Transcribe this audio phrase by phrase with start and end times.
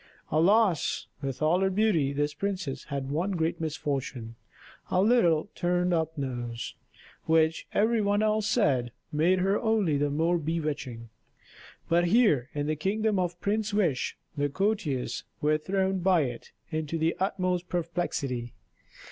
[0.31, 1.05] Alas!
[1.21, 4.33] with all her beauty, this princess had one great misfortune,
[4.89, 6.73] a little turned up nose,
[7.25, 11.09] which, every one else said, made her only the more bewitching.
[11.87, 16.97] But here, in the kingdom of Prince Wish, the courtiers were thrown by it into
[16.97, 18.55] the utmost perplexity.